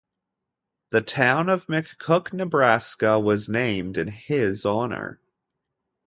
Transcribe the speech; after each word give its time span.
The 0.89 1.01
town 1.01 1.49
of 1.49 1.67
McCook, 1.67 2.33
Nebraska, 2.33 3.19
was 3.19 3.47
named 3.49 3.99
in 3.99 4.07
his 4.07 4.65
honor. 4.65 5.19